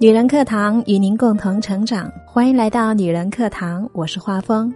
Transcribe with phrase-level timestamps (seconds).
[0.00, 4.72] 女人课堂与您共同成长，欢迎来到女人课堂，我是画风。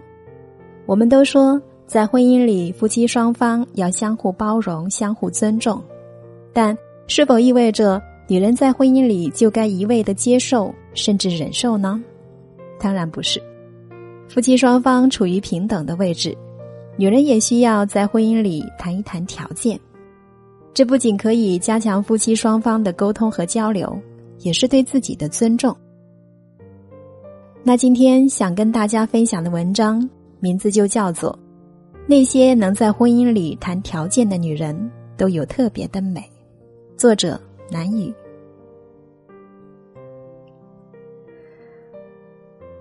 [0.85, 5.81] 我们都说，在婚姻里，夫妻双方要相互包容、相互尊重，
[6.51, 6.77] 但
[7.07, 12.03] 是否意味着女人在婚姻里就该一味的接受甚至忍受呢？
[12.77, 13.41] 当然不是。
[14.27, 16.37] 夫妻双方处于平等的位置，
[16.97, 19.79] 女人也需要在婚姻里谈一谈条件。
[20.73, 23.97] 这不仅可以加强夫妻双方的沟通和交流，
[24.43, 25.75] 也是对自己的尊重。
[27.63, 30.07] 那今天想跟大家分享的文章
[30.39, 31.31] 名字就叫做
[32.05, 36.19] 《那些能在婚姻里谈条件的女人都有特别的美》，
[36.97, 38.13] 作者南雨。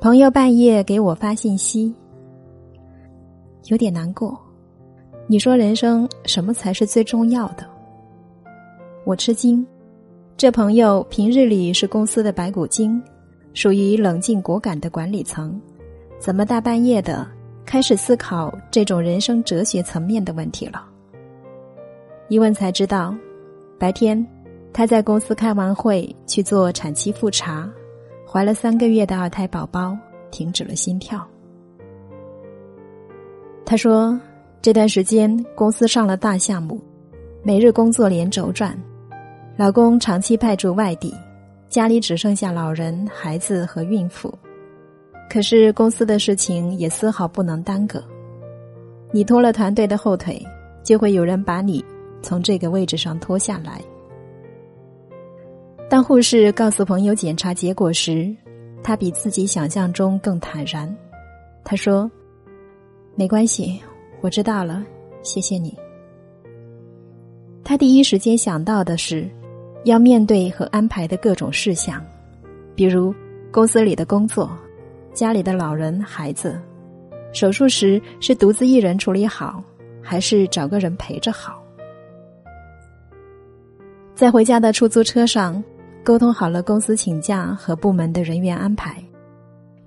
[0.00, 1.94] 朋友半夜给我发信息，
[3.66, 4.36] 有点难过。
[5.28, 7.64] 你说人生什么才是最重要的？
[9.04, 9.64] 我吃惊，
[10.36, 13.00] 这朋友平日里是公司的白骨精，
[13.54, 15.60] 属于冷静果敢的管理层，
[16.18, 17.26] 怎么大半夜的
[17.64, 20.84] 开始思考这种人生哲学层面的问题了？
[22.28, 23.14] 一问才知道，
[23.78, 24.26] 白天
[24.72, 27.70] 他在公司开完会去做产期复查，
[28.26, 29.96] 怀了三个月的二胎宝宝
[30.32, 31.24] 停止了心跳。
[33.64, 34.18] 他说，
[34.60, 36.82] 这段时间公司上了大项目，
[37.44, 38.76] 每日工作连轴转。
[39.62, 41.14] 老公长期派驻外地，
[41.68, 44.36] 家里只剩下老人、孩子和孕妇。
[45.30, 48.02] 可是公司的事情也丝毫不能耽搁。
[49.12, 50.44] 你拖了团队的后腿，
[50.82, 51.84] 就会有人把你
[52.22, 53.80] 从这个位置上拖下来。
[55.88, 58.34] 当护士告诉朋友检查结果时，
[58.82, 60.92] 他比自己想象中更坦然。
[61.62, 62.10] 他说
[63.14, 63.80] ：“没关系，
[64.22, 64.84] 我知道了，
[65.22, 65.72] 谢谢你。”
[67.62, 69.30] 他第一时间想到的是。
[69.84, 72.04] 要面对和安排的各种事项，
[72.74, 73.14] 比如
[73.50, 74.50] 公司里的工作、
[75.12, 76.60] 家里的老人、孩子，
[77.32, 79.62] 手术时是独自一人处理好，
[80.00, 81.60] 还是找个人陪着好？
[84.14, 85.62] 在回家的出租车上，
[86.04, 89.02] 沟通好了公司请假和部门的人员安排，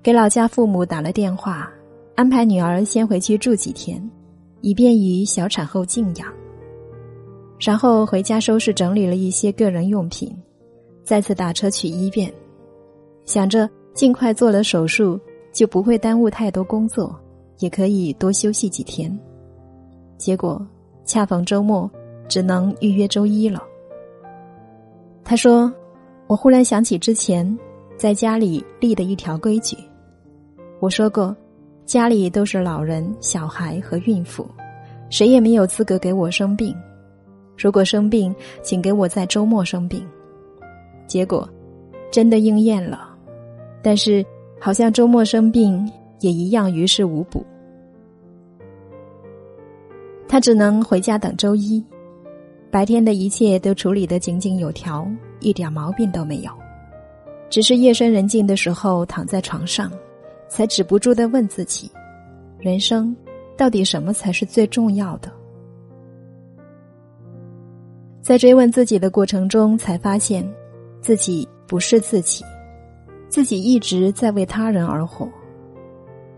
[0.02, 1.70] 给老家父母打了电话，
[2.16, 4.02] 安排女儿先回去住几天，
[4.60, 6.30] 以便于小产后静养。
[7.58, 10.30] 然后回家收拾整理了一些个人用品，
[11.02, 12.32] 再次打车去医院，
[13.24, 15.18] 想着尽快做了手术
[15.52, 17.18] 就不会耽误太多工作，
[17.58, 19.18] 也可以多休息几天。
[20.18, 20.64] 结果
[21.04, 21.90] 恰逢周末，
[22.28, 23.62] 只能预约周一了。
[25.24, 25.72] 他说
[26.28, 27.58] ：“我忽然想起之前
[27.96, 29.76] 在家里立的一条规矩，
[30.78, 31.34] 我说过，
[31.84, 34.46] 家里都是老人、小孩和孕妇，
[35.10, 36.76] 谁也没有资格给我生病。”
[37.56, 40.06] 如果生病，请给我在周末生病。
[41.06, 41.48] 结果
[42.10, 43.08] 真的应验了，
[43.82, 44.24] 但是
[44.60, 45.90] 好像周末生病
[46.20, 47.44] 也一样于事无补。
[50.28, 51.82] 他只能回家等周一，
[52.70, 55.08] 白天的一切都处理得井井有条，
[55.40, 56.50] 一点毛病都没有。
[57.48, 59.90] 只是夜深人静的时候，躺在床上，
[60.48, 61.88] 才止不住的问自己：
[62.58, 63.16] 人生
[63.56, 65.32] 到底什么才是最重要的？
[68.26, 70.44] 在追问自己的过程中，才发现，
[71.00, 72.44] 自己不是自己，
[73.28, 75.28] 自己一直在为他人而活，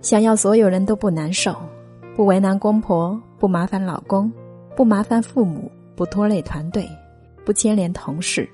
[0.03, 1.57] 想要所有人都不难受，
[2.15, 4.31] 不为难公婆，不麻烦老公，
[4.77, 6.87] 不麻烦父母，不拖累团队，
[7.43, 8.47] 不牵连同事，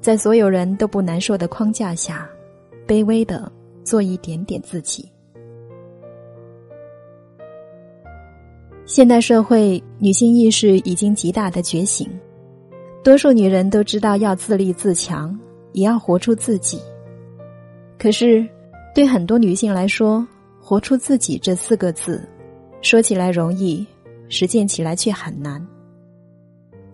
[0.00, 2.26] 在所有人都不难受的框架下，
[2.86, 3.52] 卑微的
[3.84, 5.06] 做一点点自己。
[8.86, 12.08] 现代社会女性意识已经极大的觉醒。
[13.06, 15.38] 多数女人都知道要自立自强，
[15.74, 16.80] 也要活出自己。
[17.96, 18.44] 可是，
[18.96, 20.26] 对很多女性来说
[20.60, 22.28] ，“活出自己”这四个字，
[22.82, 23.86] 说起来容易，
[24.28, 25.64] 实践起来却很难。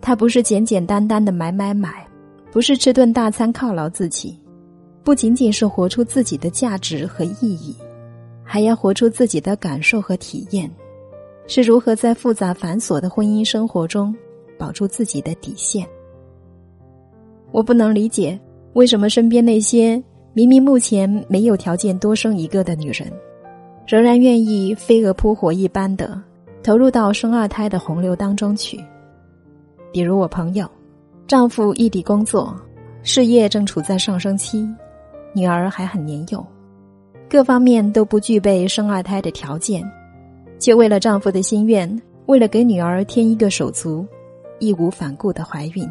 [0.01, 2.07] 它不是简简单单的买买买，
[2.51, 4.39] 不是吃顿大餐犒劳自己，
[5.03, 7.75] 不仅仅是活出自己的价值和意义，
[8.43, 10.69] 还要活出自己的感受和体验，
[11.47, 14.15] 是如何在复杂繁琐的婚姻生活中
[14.59, 15.83] 保住自己的底线。
[17.53, 18.37] 我不能理解，
[18.73, 20.01] 为什么身边那些
[20.33, 23.07] 明明目前没有条件多生一个的女人，
[23.85, 26.19] 仍然愿意飞蛾扑火一般的
[26.63, 28.83] 投入到生二胎的洪流当中去。
[29.91, 30.67] 比如我朋友，
[31.27, 32.59] 丈夫异地工作，
[33.03, 34.67] 事业正处在上升期，
[35.31, 36.43] 女儿还很年幼，
[37.29, 39.83] 各方面都不具备生二胎的条件，
[40.57, 44.03] 却为了丈夫的心愿，为了给女儿添一个手足，
[44.57, 45.87] 义无反顾的怀孕。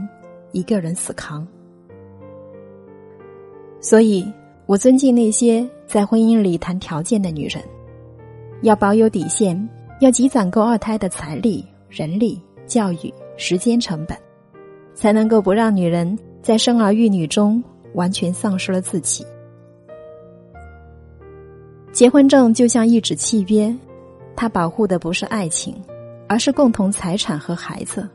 [0.53, 1.47] 一个人死扛，
[3.81, 4.31] 所以
[4.67, 7.63] 我尊敬那些在婚姻里谈条件的女人，
[8.63, 9.69] 要保有底线，
[10.01, 14.17] 要积攒够二胎的财力、人力、教育、时间成本，
[14.95, 17.63] 才能够不让女人在生儿育女中
[17.95, 19.27] 完全丧失了自己。
[21.93, 23.75] 结婚证就像一纸契约，
[24.35, 25.75] 它保护的不是爱情，
[26.29, 28.09] 而是共同财产和孩子。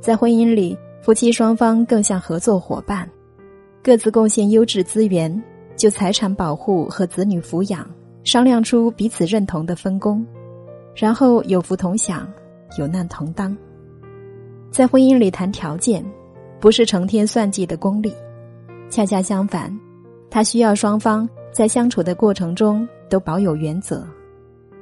[0.00, 3.06] 在婚姻里，夫妻双方更像合作伙伴，
[3.82, 5.42] 各自贡献优质资源，
[5.76, 7.86] 就财产保护和子女抚养
[8.22, 10.26] 商量出彼此认同的分工，
[10.94, 12.26] 然后有福同享，
[12.78, 13.54] 有难同当。
[14.70, 16.02] 在婚姻里谈条件，
[16.58, 18.10] 不是成天算计的功利，
[18.88, 19.78] 恰恰相反，
[20.30, 21.28] 他需要双方。
[21.52, 24.04] 在相处的过程中都保有原则，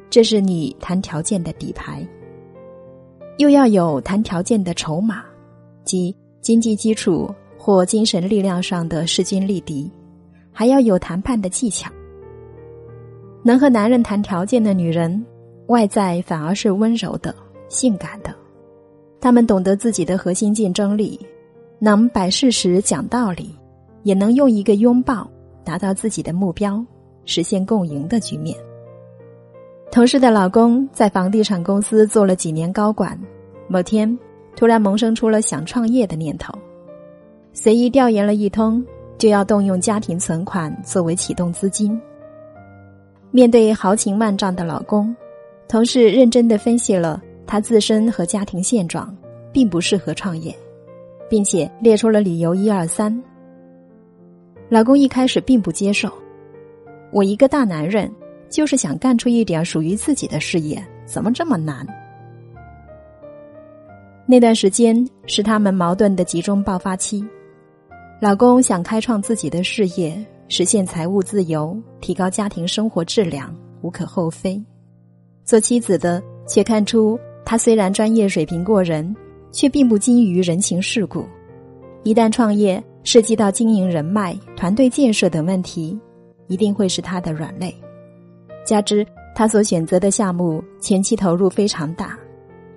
[0.09, 2.07] 这是你谈条件的底牌。
[3.39, 5.25] 又要有谈条件的筹码，
[5.85, 9.91] 即经济基础或精神力量上的势均力敌，
[10.53, 11.91] 还要有谈判的技巧。
[13.43, 15.25] 能和男人谈条件的女人，
[15.67, 17.35] 外在反而是温柔的、
[17.69, 18.35] 性感的。
[19.21, 21.19] 她们懂得自己的核心竞争力，
[21.79, 23.55] 能摆事实讲道理，
[24.03, 25.29] 也能用一个拥抱。
[25.65, 26.85] 达到自己的目标，
[27.25, 28.59] 实现共赢的局面。
[29.93, 33.17] 同事的老公在房地产公司做了几年高管，
[33.69, 34.19] 某天
[34.55, 36.53] 突然萌生出了想创业的念头，
[37.53, 38.85] 随意调研了一通，
[39.19, 42.01] 就要动用家庭存款作为启动资金。
[43.31, 45.15] 面对豪情万丈的老公，
[45.69, 49.17] 同事认真的分析了他自身和家庭现状，
[49.53, 50.55] 并不适合创业，
[51.31, 53.23] 并且列出了理由一二三。
[54.69, 56.13] 老公一开始并不接受，
[57.11, 58.11] 我一个大男人
[58.51, 61.87] 就是想干出一点属于自己的事业，怎么这么难？
[64.33, 67.23] 那段时间是他们矛盾的集中爆发期。
[68.19, 70.19] 老公想开创自己的事业，
[70.49, 74.59] 实现财务自由，提高家庭生活质量，无可厚非。
[75.45, 79.15] 做妻子的却看出他虽然专业水平过人，
[79.51, 81.27] 却并不精于人情世故，
[82.03, 82.83] 一旦创业。
[83.05, 85.99] 涉及到经营人脉、团队建设等问题，
[86.47, 87.75] 一定会是他的软肋。
[88.65, 89.05] 加之
[89.35, 92.17] 他所选择的项目前期投入非常大，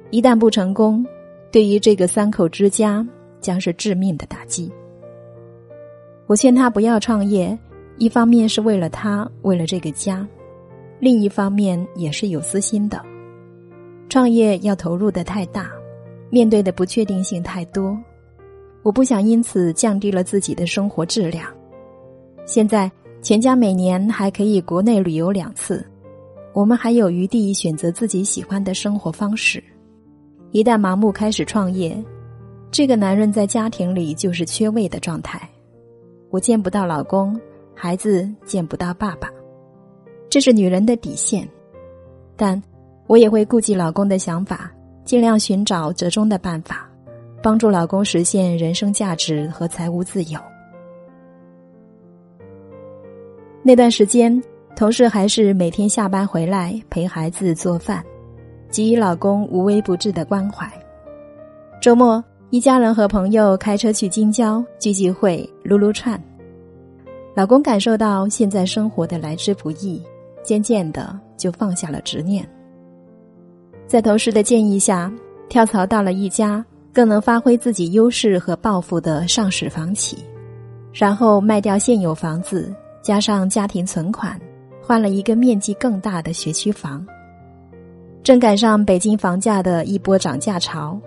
[0.09, 1.05] 一旦不成功，
[1.55, 3.07] 对于这个三口之家
[3.39, 4.69] 将是致命的打击。
[6.27, 7.57] 我劝他不要创业，
[7.97, 10.27] 一方面是为了他，为了这个家；
[10.99, 13.01] 另一方面也是有私心的。
[14.09, 15.71] 创业要投入的太大，
[16.29, 17.97] 面对的不确定性太多。
[18.83, 21.47] 我不想因此降低了自己的生活质量。
[22.45, 22.91] 现在
[23.21, 25.89] 全家每年还可以国内旅游两次，
[26.51, 29.63] 我们还有余地选择自己喜欢的生活方式。
[30.55, 32.01] 一旦盲目开始创业，
[32.71, 35.37] 这个男人在家庭里就是缺位的状态。
[36.29, 37.37] 我见不到老公，
[37.73, 39.29] 孩子见不到爸爸，
[40.29, 41.45] 这是女人的底线。
[42.37, 42.63] 但
[43.05, 44.71] 我也会顾及老公的想法，
[45.03, 46.89] 尽量寻找折中的办法。
[47.43, 50.39] 帮助老公实现人生价值和财务自由。
[53.61, 54.41] 那段时间，
[54.73, 58.01] 同事还是每天下班回来陪孩子做饭，
[58.75, 60.69] 给予老公无微不至的关怀。
[61.81, 66.21] 周末，一家人和朋友开车去京郊聚聚会、撸撸串。
[67.33, 70.03] 老公感受到现在生活的来之不易，
[70.43, 72.45] 渐渐的就放下了执念。
[73.87, 75.09] 在同事的建议下，
[75.47, 76.65] 跳槽到了一家。
[76.91, 80.17] 更能发挥自己优势和抱负的上市房企，
[80.93, 84.39] 然后卖掉现有房子，加上家庭存款，
[84.81, 87.05] 换了一个面积更大的学区房。
[88.25, 90.99] 正赶上北京房价的一波涨价潮，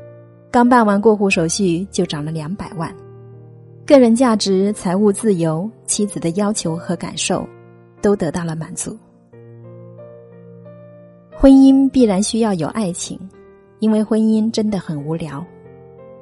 [0.53, 2.95] 刚办完过户手续就涨了两百万。
[3.85, 7.45] 个人价值、财务自由、妻子的要求和感受，
[8.01, 8.97] 都得到了满足。
[11.35, 13.19] 婚姻必然需要有爱情，
[13.81, 15.45] 因为婚姻真的很无聊。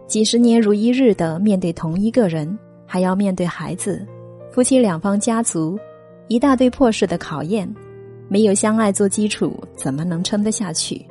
[0.07, 4.03] 几十年如一日的面对同一个人，还要面对孩子、
[4.51, 5.79] 夫妻两方家族，
[6.29, 7.71] 一大堆破事的考验，
[8.29, 11.05] 没有相爱做基础，怎么能撑得下去？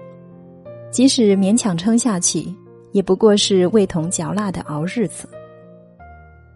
[0.91, 2.45] 即使勉强撑下去，
[2.91, 5.27] 也不过是味同嚼蜡的熬日子。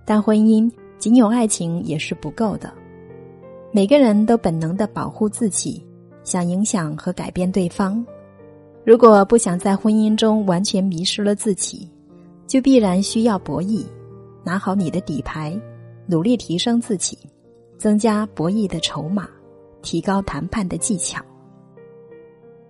[0.06, 2.74] 但婚姻仅有爱情也是不够的，
[3.72, 5.86] 每个人都本能的保护自己，
[6.24, 8.06] 想影响和改变对方。
[8.86, 11.90] 如果不想在婚姻中完全迷失了自己。
[12.48, 13.86] 就必然需要博弈，
[14.44, 15.56] 拿好你的底牌，
[16.08, 17.16] 努力提升自己，
[17.78, 19.30] 增加博弈的筹码，
[19.82, 21.22] 提高谈判的技巧。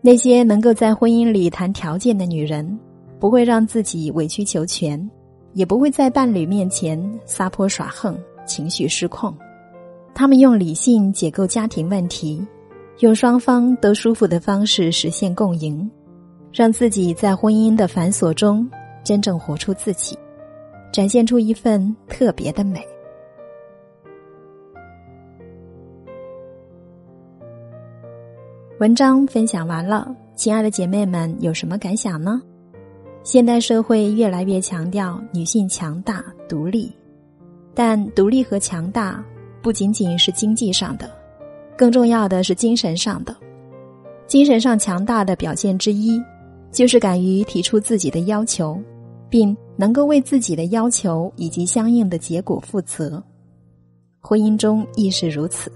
[0.01, 2.79] 那些能够在婚姻里谈条件的女人，
[3.19, 5.09] 不会让自己委曲求全，
[5.53, 9.35] 也不会在伴侣面前撒泼耍横、情绪失控。
[10.13, 12.45] 他们用理性解构家庭问题，
[12.99, 15.89] 用双方都舒服的方式实现共赢，
[16.53, 18.69] 让自己在婚姻的繁琐中
[19.03, 20.17] 真正活出自己，
[20.91, 22.85] 展现出一份特别的美。
[28.79, 32.41] 文章分享完了，亲爱的姐妹们，有什么感想呢？
[33.23, 36.89] 现代社会越来越强调女性强大独立，
[37.75, 39.21] 但独立和强大
[39.61, 41.11] 不仅仅是经济上的，
[41.77, 43.35] 更重要的是精神上的。
[44.27, 46.17] 精神上强大的表现之一，
[46.71, 48.81] 就是敢于提出自己的要求，
[49.29, 53.21] 并能够为自己的要求以及相应的结果负责。
[54.21, 55.69] 婚姻中亦是如此。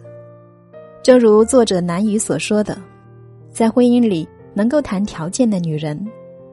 [1.03, 2.77] 正如作者南雨所说的。
[3.53, 6.03] 在婚姻里，能够谈条件的女人，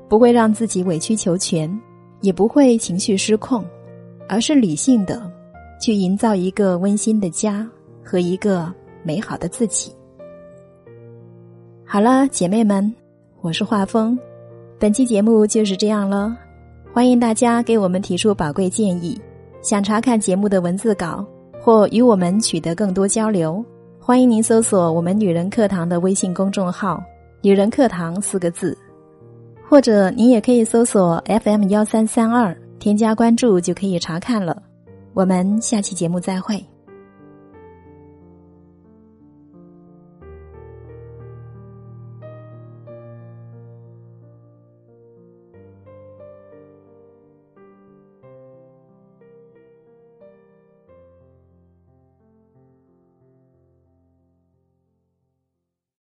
[0.07, 1.81] 不会让自己委曲求全，
[2.21, 3.65] 也不会情绪失控，
[4.29, 5.33] 而是理性的
[5.81, 7.67] 去营造一个温馨的家
[8.05, 8.71] 和一个
[9.03, 9.91] 美好的自己。
[11.87, 12.95] 好了，姐妹们，
[13.41, 14.19] 我是画风，
[14.79, 16.37] 本期节目就是这样了。
[16.93, 19.19] 欢迎大家给我们提出宝贵建议，
[19.63, 21.27] 想查看节目的文字稿
[21.63, 23.65] 或与我们取得更多交流。
[24.11, 27.01] 欢迎您搜索我们“女人课堂”的微信公众号
[27.43, 28.77] “女人课堂”四个字，
[29.69, 34.61] 或者您也可以搜索 FM 幺三三二，添加关注就可以查看了。
[35.15, 36.61] 我们下期节目再会。